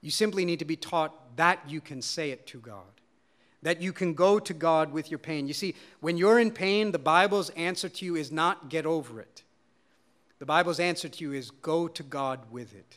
[0.00, 3.00] You simply need to be taught that you can say it to God,
[3.62, 5.46] that you can go to God with your pain.
[5.46, 9.20] You see, when you're in pain, the Bible's answer to you is not get over
[9.20, 9.42] it.
[10.38, 12.96] The Bible's answer to you is go to God with it.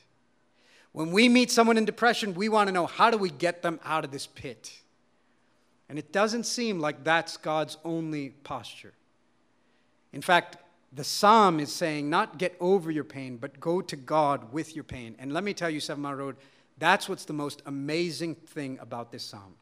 [0.91, 3.79] When we meet someone in depression, we want to know how do we get them
[3.83, 4.81] out of this pit?
[5.89, 8.93] And it doesn't seem like that's God's only posture.
[10.11, 10.57] In fact,
[10.91, 14.83] the psalm is saying not get over your pain, but go to God with your
[14.83, 15.15] pain.
[15.19, 16.35] And let me tell you, Seven Mile Road,
[16.77, 19.55] that's what's the most amazing thing about this psalm.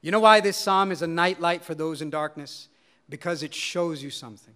[0.00, 2.68] You know why this psalm is a nightlight for those in darkness?
[3.08, 4.54] Because it shows you something.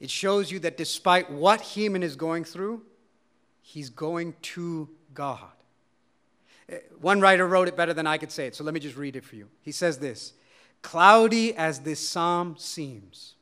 [0.00, 2.82] It shows you that despite what Heman is going through,
[3.68, 5.52] He's going to God.
[6.70, 8.96] Eh, one writer wrote it better than I could say it, so let me just
[8.96, 9.46] read it for you.
[9.60, 10.32] He says this
[10.80, 13.34] Cloudy as this psalm seems,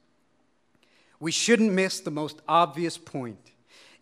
[1.21, 3.53] we shouldn't miss the most obvious point.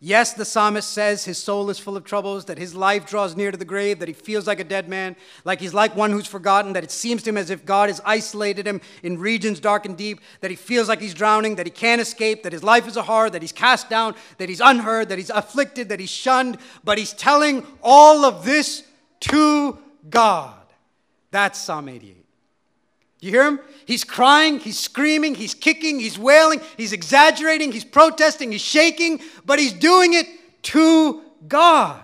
[0.07, 3.49] Yes, the psalmist says his soul is full of troubles, that his life draws near
[3.49, 5.15] to the grave, that he feels like a dead man,
[5.45, 7.99] like he's like one who's forgotten, that it seems to him as if God has
[8.05, 11.71] isolated him in regions dark and deep, that he feels like he's drowning, that he
[11.71, 15.09] can't escape, that his life is a horror, that he's cast down, that he's unheard,
[15.09, 18.83] that he's afflicted, that he's shunned, but he's telling all of this
[19.21, 19.75] to
[20.07, 20.53] God.
[21.31, 22.24] That's Psalm 88.
[23.25, 23.59] You hear him?
[23.87, 29.57] He's crying, he's screaming, he's kicking, he's wailing, he's exaggerating, he's protesting, he's shaking, but
[29.57, 30.27] he's doing it
[30.63, 32.03] to God.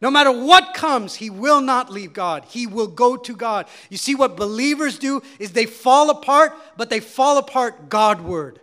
[0.00, 2.44] No matter what comes, he will not leave God.
[2.44, 3.66] He will go to God.
[3.90, 8.60] You see, what believers do is they fall apart, but they fall apart Godward.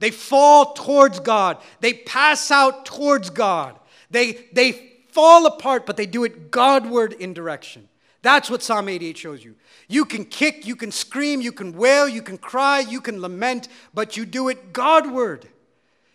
[0.00, 1.56] They fall towards God.
[1.80, 3.78] They pass out towards God.
[4.10, 4.72] They, they
[5.12, 7.88] fall apart, but they do it Godward in direction.
[8.20, 9.54] That's what Psalm 88 shows you.
[9.88, 13.68] You can kick, you can scream, you can wail, you can cry, you can lament,
[13.94, 15.48] but you do it Godward.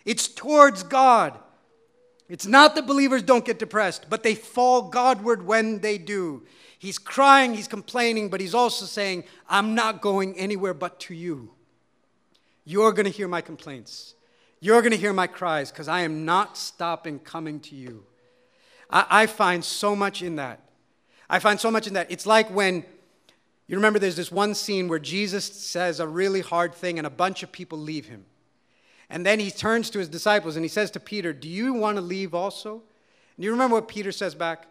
[0.06, 1.38] It's towards God.
[2.30, 6.44] It's not that believers don't get depressed, but they fall Godward when they do.
[6.78, 11.52] He's crying, he's complaining, but he's also saying, I'm not going anywhere but to you.
[12.66, 14.16] You're going to hear my complaints.
[14.60, 18.06] You're going to hear my cries because I am not stopping coming to you.
[18.90, 20.62] I, I, find so much in that.
[21.30, 22.10] I find so much in that.
[22.10, 22.86] It's like when
[23.74, 27.10] you remember there's this one scene where Jesus says a really hard thing and a
[27.10, 28.24] bunch of people leave him.
[29.10, 31.98] And then he turns to his disciples and he says to Peter, Do you want
[31.98, 32.84] to leave also?
[33.36, 34.68] And you remember what Peter says back?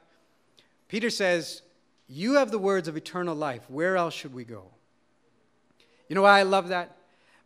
[0.86, 1.62] Peter says,
[2.06, 3.68] You have the words of eternal life.
[3.68, 4.66] Where else should we go?
[6.08, 6.96] You know why I love that?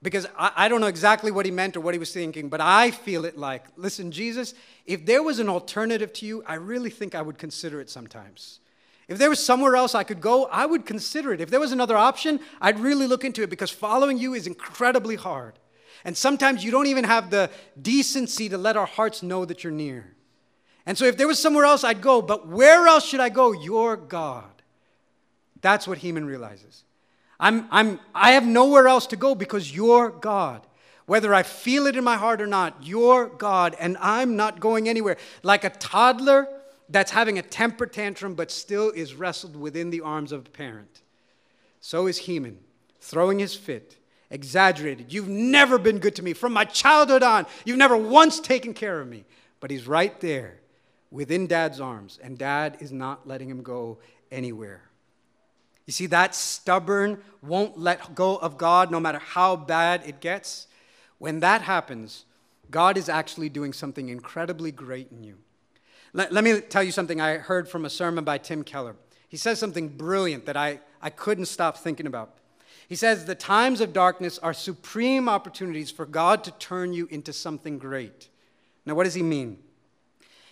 [0.02, 2.60] Because I, I, don't know exactly what he meant or what he was thinking, but
[2.60, 4.52] I feel it like, listen, Jesus,
[4.84, 8.60] if there was an alternative to you, I really think I would consider it sometimes.
[9.08, 11.40] If there was somewhere else I could go, I would consider it.
[11.40, 15.14] If there was another option, I'd really look into it because following you is incredibly
[15.14, 15.58] hard.
[16.04, 19.72] And sometimes you don't even have the decency to let our hearts know that you're
[19.72, 20.14] near.
[20.86, 22.20] And so if there was somewhere else, I'd go.
[22.22, 23.52] But where else should I go?
[23.52, 24.44] You're God.
[25.60, 26.84] That's what Heman realizes.
[27.38, 30.66] I'm, I'm, I have nowhere else to go because you're God.
[31.06, 34.88] Whether I feel it in my heart or not, you're God, and I'm not going
[34.88, 35.16] anywhere.
[35.44, 36.48] Like a toddler
[36.88, 41.02] that's having a temper tantrum but still is wrestled within the arms of a parent.
[41.80, 42.58] So is Heman,
[43.00, 43.96] throwing his fit,
[44.30, 45.12] exaggerated.
[45.12, 46.32] You've never been good to me.
[46.32, 49.24] From my childhood on, you've never once taken care of me.
[49.60, 50.60] But he's right there
[51.10, 53.98] within dad's arms, and dad is not letting him go
[54.30, 54.82] anywhere.
[55.86, 60.66] You see, that stubborn, won't let go of God no matter how bad it gets.
[61.18, 62.24] When that happens,
[62.70, 65.38] God is actually doing something incredibly great in you.
[66.16, 68.96] Let, let, me tell you something I heard from a sermon by Tim Keller.
[69.28, 72.38] He says something brilliant that I, I couldn't stop thinking about.
[72.88, 77.34] He says, The times of darkness are supreme opportunities for God to turn you into
[77.34, 78.30] something great.
[78.86, 79.58] Now, what does he mean?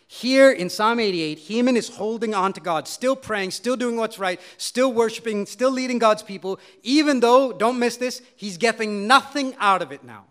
[0.06, 4.18] Here in Psalm 88, Heman is holding on to God, still praying, still doing what's
[4.18, 9.54] right, still worshiping, still leading God's people, even though, don't miss this, he's getting nothing
[9.58, 10.24] out of it now.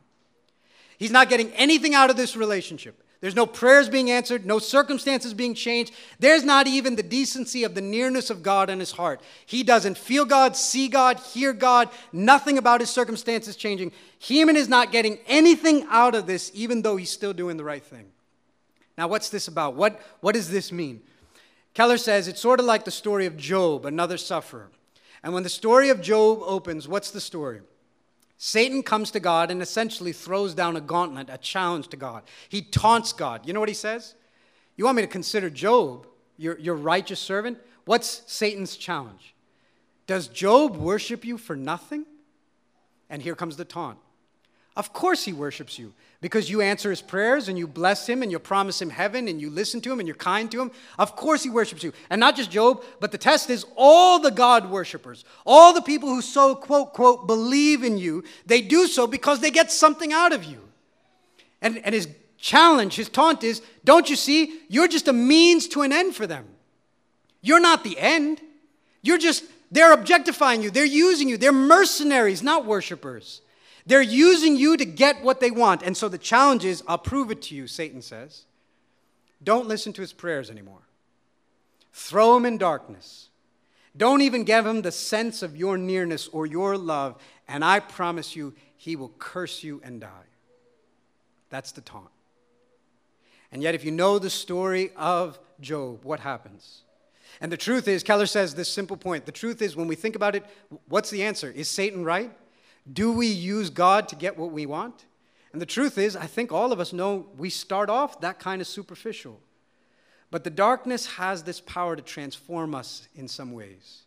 [1.00, 3.03] He's not getting anything out of this relationship.
[3.24, 5.94] There's no prayers being answered, no circumstances being changed.
[6.20, 9.22] There's not even the decency of the nearness of God in his heart.
[9.46, 13.94] He doesn't feel God, see God, hear God, nothing about his circumstances changing.
[14.20, 17.82] Heman is not getting anything out of this, even though he's still doing the right
[17.82, 18.08] thing.
[18.98, 19.76] Now, what's this about?
[19.76, 21.02] What, what does this mean?
[21.74, 24.70] Keller says it's sort of like the story of Job, another sufferer.
[25.24, 27.62] And when the story of Job opens, what's the story?
[28.38, 32.24] Satan comes to God and essentially throws down a gauntlet, a challenge to God.
[32.50, 33.46] He taunts God.
[33.46, 34.16] You know what he says?
[34.76, 37.58] You want me to consider Job your, your righteous servant?
[37.86, 39.36] What's Satan's challenge?
[40.08, 42.06] Does Job worship you for nothing?
[43.10, 44.00] And here comes the taunt.
[44.76, 48.32] Of course, he worships you because you answer his prayers and you bless him and
[48.32, 50.72] you promise him heaven and you listen to him and you're kind to him.
[50.98, 51.94] Of course, he worships you.
[52.10, 56.10] And not just Job, but the test is all the God worshippers, all the people
[56.10, 60.34] who so, quote, quote, believe in you, they do so because they get something out
[60.34, 60.60] of you.
[61.62, 62.08] And, and his
[62.38, 64.60] challenge, his taunt is don't you see?
[64.70, 66.46] You're just a means to an end for them.
[67.42, 68.42] You're not the end.
[69.04, 73.42] You're just, they're objectifying you, they're using you, they're mercenaries, not worshipers.
[73.86, 75.84] They're using you to get what they want.
[75.84, 78.46] And so the challenge is I'll prove it to you, Satan says.
[79.44, 80.88] Don't listen to his prayers anymore.
[81.92, 83.30] Throw him in darkness.
[83.96, 88.36] Don't even give him the sense of your nearness or your love, and I promise
[88.36, 90.28] you, he will curse you and die.
[91.50, 92.10] That's the taunt.
[93.52, 96.82] And yet, if you know the story of Job, what happens?
[97.40, 100.16] And the truth is, Keller says this simple point the truth is, when we think
[100.16, 100.44] about it,
[100.90, 101.52] what's the answer?
[101.52, 102.32] Is Satan right?
[102.92, 105.06] Do we use God to get what we want?
[105.54, 108.62] And the truth is, I think all of us know we start off that kind
[108.62, 109.40] of superficial.
[110.32, 114.02] But the darkness has this power to transform us in some ways.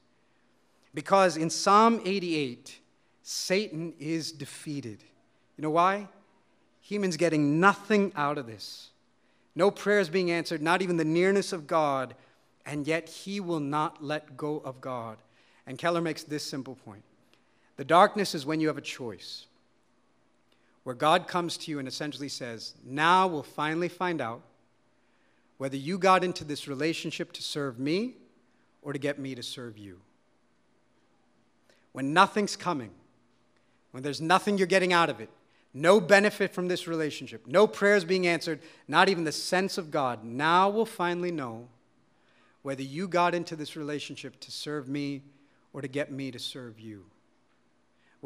[0.92, 2.80] Because in Psalm 88,
[3.22, 5.04] Satan is defeated.
[5.56, 6.08] You know why?
[6.88, 8.90] Heman's getting nothing out of this.
[9.55, 12.14] No prayers being answered, not even the nearness of God,
[12.66, 15.18] and yet he will not let go of God.
[15.66, 17.03] And Keller makes this simple point
[17.77, 19.47] the darkness is when you have a choice,
[20.85, 24.43] where God comes to you and essentially says, Now we'll finally find out
[25.59, 28.14] whether you got into this relationship to serve me
[28.83, 29.99] or to get me to serve you.
[31.93, 32.91] When nothing's coming,
[33.91, 35.31] when there's nothing you're getting out of it,
[35.72, 40.24] no benefit from this relationship, no prayers being answered, not even the sense of God,
[40.24, 41.68] now we'll finally know
[42.62, 45.22] whether you got into this relationship to serve me
[45.72, 47.05] or to get me to serve you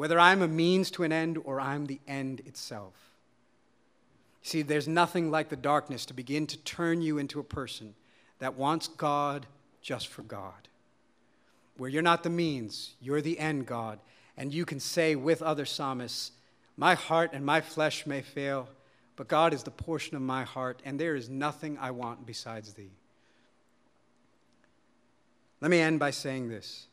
[0.01, 2.95] whether I'm a means to an end or I'm the end itself.
[4.41, 7.93] See, there's nothing like the darkness to begin to turn you into a person
[8.39, 9.45] that wants God
[9.79, 10.69] just for God.
[11.77, 13.99] Where you're not the means, you're the end, God.
[14.35, 16.31] And you can say with other psalmists,
[16.75, 18.69] My heart and my flesh may fail,
[19.15, 22.73] but God is the portion of my heart, and there is nothing I want besides
[22.73, 22.97] thee.
[25.61, 26.87] Let me end by saying this.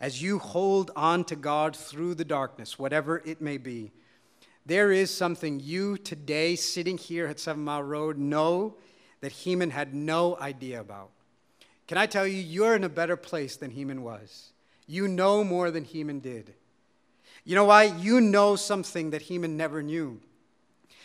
[0.00, 3.92] As you hold on to God through the darkness, whatever it may be,
[4.66, 8.74] there is something you today, sitting here at Seven Mile Road, know
[9.20, 11.10] that Heman had no idea about.
[11.86, 14.50] Can I tell you, you're in a better place than Heman was.
[14.86, 16.54] You know more than Heman did.
[17.44, 17.84] You know why?
[17.84, 20.20] You know something that Heman never knew.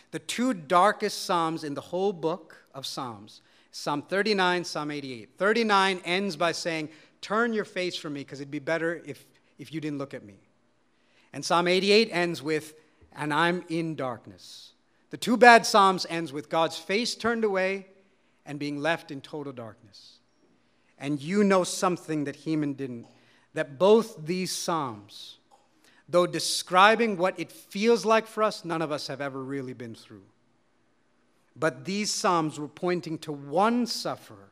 [0.10, 5.30] The two darkest Psalms in the whole book of Psalms, Psalm 39, Psalm 88.
[5.38, 6.90] 39 ends by saying,
[7.22, 9.26] Turn your face from me, because it'd be better if,
[9.58, 10.40] if you didn't look at me.
[11.34, 12.74] And Psalm 88 ends with,
[13.16, 14.74] and I'm in darkness.
[15.12, 17.88] The two bad Psalms ends with God's face turned away
[18.46, 20.20] and being left in total darkness.
[20.98, 23.08] And you know something that Heman didn't
[23.54, 25.38] that both these Psalms,
[26.08, 29.96] though describing what it feels like for us, none of us have ever really been
[29.96, 30.24] through.
[31.56, 34.51] But these Psalms were pointing to one sufferer,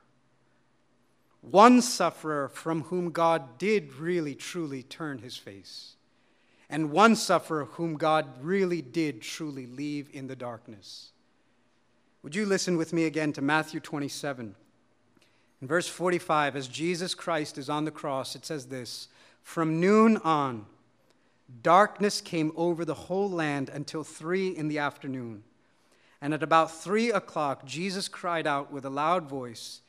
[1.42, 5.96] one sufferer from whom God did really, truly turn his face
[6.70, 11.12] and one sufferer whom God really did truly leave in the darkness.
[12.22, 14.56] Would you listen with me again to Matthew 27?
[15.62, 19.08] In verse 45, as Jesus Christ is on the cross, it says this
[19.42, 20.68] From noon on,
[21.64, 25.44] darkness came over the whole land until three in the afternoon.
[26.22, 29.82] And at about three o'clock, Jesus cried out with a loud voice,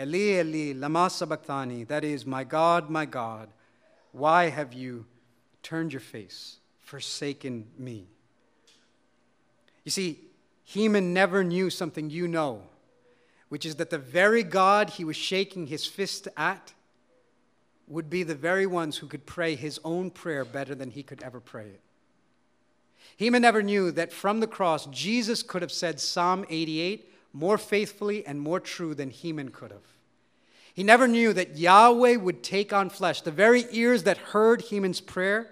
[0.00, 3.48] Eli, Eli, lama sabachthani, that is, My God, my God,
[4.12, 5.06] why have you
[5.62, 8.06] turned your face, forsaken me.
[9.84, 10.20] You see,
[10.64, 12.62] Heman never knew something you know,
[13.48, 16.72] which is that the very God he was shaking his fist at
[17.86, 21.22] would be the very ones who could pray his own prayer better than he could
[21.22, 21.80] ever pray it.
[23.16, 28.26] Heman never knew that from the cross, Jesus could have said Psalm 88 more faithfully
[28.26, 29.86] and more true than Heman could have.
[30.74, 33.20] He never knew that Yahweh would take on flesh.
[33.20, 35.48] The very ears that heard Heman's prayer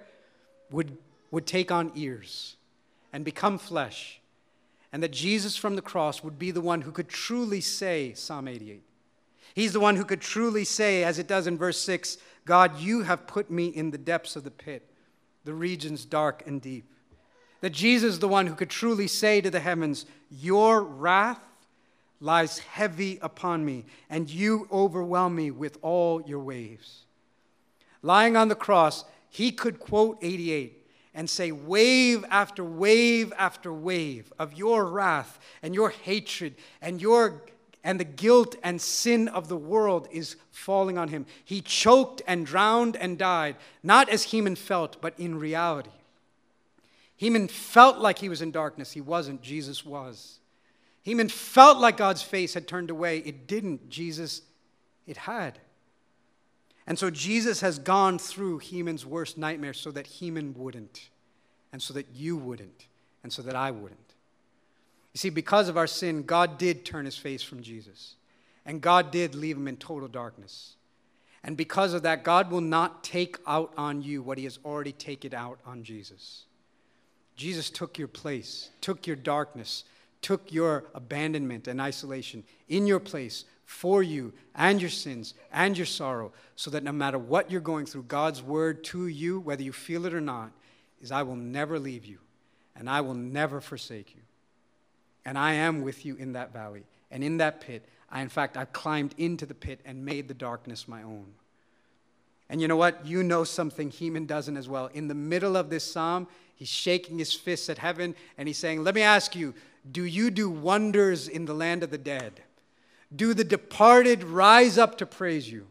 [0.71, 0.99] would,
[1.31, 2.57] would take on ears
[3.13, 4.21] and become flesh,
[4.93, 8.49] and that Jesus from the cross would be the one who could truly say Psalm
[8.49, 8.83] 88.
[9.55, 13.03] He's the one who could truly say, as it does in verse 6, God, you
[13.03, 14.89] have put me in the depths of the pit,
[15.45, 16.85] the regions dark and deep.
[17.61, 21.41] That Jesus is the one who could truly say to the heavens, Your wrath
[22.21, 27.05] lies heavy upon me, and you overwhelm me with all your waves.
[28.03, 34.33] Lying on the cross, he could quote 88 and say wave after wave after wave
[34.39, 37.43] of your wrath and your hatred and your
[37.83, 41.25] and the guilt and sin of the world is falling on him.
[41.45, 45.91] He choked and drowned and died, not as Heman felt, but in reality.
[47.17, 48.91] Heman felt like he was in darkness.
[48.91, 49.41] He wasn't.
[49.41, 50.41] Jesus was.
[51.07, 53.19] Heman felt like God's face had turned away.
[53.19, 53.89] It didn't.
[53.89, 54.43] Jesus,
[55.07, 55.61] it had.
[56.85, 61.11] And so Jesus has gone through Heman's worst nightmare so that Heman wouldn't,
[61.73, 62.89] and so that you wouldn't,
[63.23, 64.15] and so that I wouldn't.
[65.15, 68.17] You see, because of our sin, God did turn his face from Jesus,
[68.65, 70.75] and God did leave him in total darkness.
[71.45, 74.91] And because of that, God will not take out on you what he has already
[74.91, 76.47] taken out on Jesus.
[77.37, 79.85] Jesus took your place, took your darkness,
[80.23, 85.87] took your abandonment and isolation in your place for you and your sins and your
[85.87, 89.73] sorrow, so that no matter what you're going through, God's word to you, whether you
[89.73, 90.53] feel it or not,
[91.01, 92.19] is I will never leave you
[92.79, 94.23] and I will never forsake you.
[95.25, 97.89] And I am with you in that valley and in that pit.
[98.11, 101.27] I, in fact, I've climbed into the pit and made the darkness my own.
[102.49, 103.05] And you know what?
[103.05, 104.87] You know something Heman doesn't as well.
[104.95, 108.85] In the middle of this psalm, he's shaking his fists at heaven and he's saying,
[108.85, 109.53] Let me ask you,
[109.91, 112.43] do you do wonders in the land of the dead?
[113.15, 115.67] Do the departed rise up to praise you?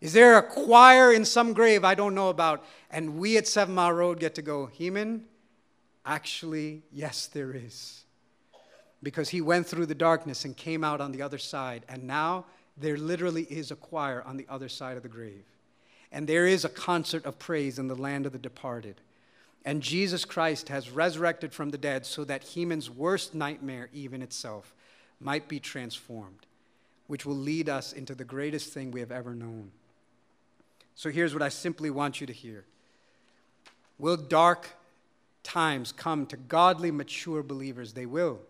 [0.00, 2.64] Is there a choir in some grave I don't know about?
[2.90, 5.24] And we at Seven Mile Road get to go, Heman?
[6.04, 8.04] Actually, yes, there is.
[9.02, 11.84] Because he went through the darkness and came out on the other side.
[11.88, 12.46] And now
[12.76, 15.44] there literally is a choir on the other side of the grave.
[16.10, 19.00] And there is a concert of praise in the land of the departed.
[19.64, 24.74] And Jesus Christ has resurrected from the dead so that Heman's worst nightmare, even itself,
[25.20, 26.46] might be transformed,
[27.06, 29.70] which will lead us into the greatest thing we have ever known.
[30.94, 32.64] So here's what I simply want you to hear
[33.98, 34.68] Will dark
[35.42, 38.40] times come to godly, mature believers, they will.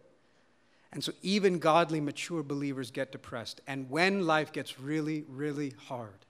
[0.92, 3.60] And so even godly, mature believers get depressed.
[3.66, 6.26] And when life gets really, really hard,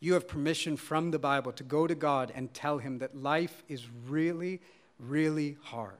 [0.00, 3.62] you have permission from the Bible to go to God and tell Him that life
[3.68, 4.60] is really,
[4.98, 5.96] really hard.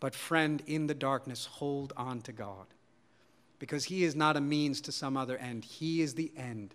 [0.00, 2.66] But, friend, in the darkness, hold on to God.
[3.58, 6.74] Because He is not a means to some other end, He is the end.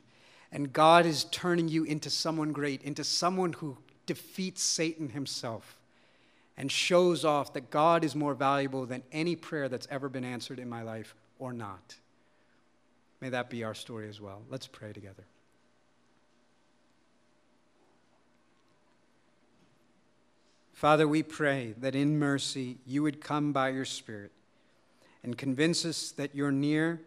[0.52, 5.78] And God is turning you into someone great, into someone who defeats Satan himself
[6.58, 10.58] and shows off that God is more valuable than any prayer that's ever been answered
[10.58, 11.96] in my life or not.
[13.22, 14.42] May that be our story as well.
[14.50, 15.26] Let's pray together.
[20.78, 24.32] Father, we pray that in mercy you would come by your Spirit
[25.24, 27.02] and convince us that you're near,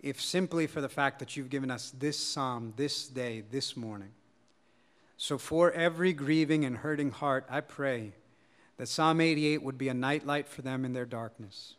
[0.00, 4.10] if simply for the fact that you've given us this psalm this day, this morning.
[5.16, 8.12] So, for every grieving and hurting heart, I pray
[8.76, 11.72] that Psalm 88 would be a nightlight for them in their darkness.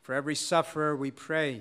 [0.00, 1.60] For every sufferer, we pray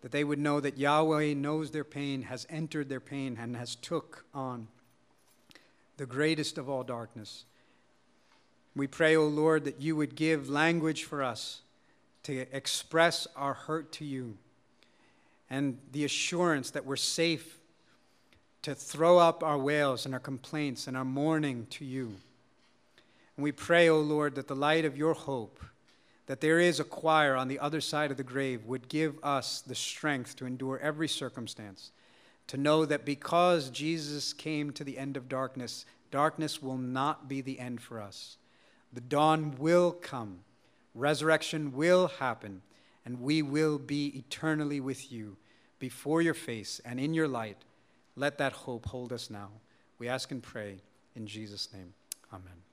[0.00, 3.74] that they would know that Yahweh knows their pain, has entered their pain, and has
[3.74, 4.68] took on
[5.98, 7.44] the greatest of all darkness.
[8.78, 11.62] We pray, O oh Lord, that you would give language for us
[12.22, 14.38] to express our hurt to you
[15.50, 17.58] and the assurance that we're safe
[18.62, 22.14] to throw up our wails and our complaints and our mourning to you.
[23.36, 25.58] And we pray, O oh Lord, that the light of your hope,
[26.26, 29.60] that there is a choir on the other side of the grave, would give us
[29.60, 31.90] the strength to endure every circumstance,
[32.46, 37.40] to know that because Jesus came to the end of darkness, darkness will not be
[37.40, 38.37] the end for us.
[38.92, 40.40] The dawn will come,
[40.94, 42.62] resurrection will happen,
[43.04, 45.36] and we will be eternally with you
[45.78, 47.58] before your face and in your light
[48.18, 49.50] let that hope hold us now.
[49.98, 50.78] We ask and pray
[51.14, 51.94] in Jesus' name.
[52.32, 52.67] Amen.